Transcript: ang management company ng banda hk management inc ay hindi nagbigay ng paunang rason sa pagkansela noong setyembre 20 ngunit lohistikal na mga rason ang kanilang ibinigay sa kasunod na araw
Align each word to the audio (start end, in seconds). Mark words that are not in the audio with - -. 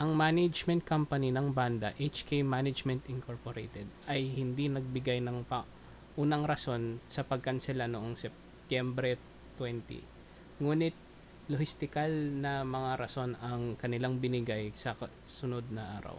ang 0.00 0.10
management 0.22 0.82
company 0.92 1.28
ng 1.32 1.48
banda 1.58 1.90
hk 2.06 2.30
management 2.54 3.02
inc 3.12 3.26
ay 4.14 4.22
hindi 4.38 4.64
nagbigay 4.68 5.18
ng 5.22 5.38
paunang 5.50 6.42
rason 6.50 6.82
sa 7.14 7.22
pagkansela 7.30 7.84
noong 7.90 8.14
setyembre 8.22 9.12
20 9.54 10.58
ngunit 10.62 10.94
lohistikal 11.50 12.10
na 12.44 12.52
mga 12.74 12.90
rason 13.06 13.30
ang 13.48 13.62
kanilang 13.82 14.14
ibinigay 14.18 14.64
sa 14.82 14.90
kasunod 15.00 15.62
na 15.76 15.82
araw 16.02 16.18